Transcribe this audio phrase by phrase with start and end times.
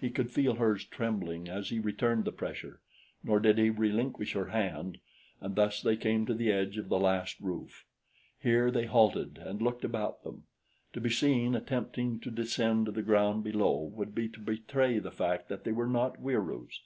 [0.00, 2.80] He could feel hers trembling as he returned the pressure,
[3.22, 4.98] nor did he relinquish her hand;
[5.40, 7.86] and thus they came to the edge of the last roof.
[8.42, 10.46] Here they halted and looked about them.
[10.94, 15.12] To be seen attempting to descend to the ground below would be to betray the
[15.12, 16.80] fact that they were not Wieroos.